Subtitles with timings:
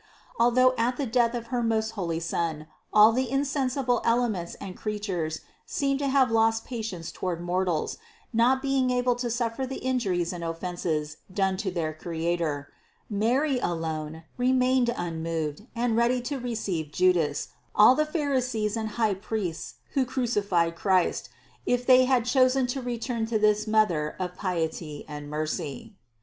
[0.39, 5.41] Although at the death of her most holy Son all the insensible elements and creatures
[5.67, 7.99] seemed to have lost patience toward mortals,
[8.33, 12.73] not being able to suffer the injuries and offenses done to their Creator,
[13.11, 19.75] Mary alone remained unmoved and ready to receive Judas, all the pharisees and high priests
[19.93, 21.29] who cruci fied Christ,
[21.67, 25.93] if they had chosen to return to this Mother of piety and mercy.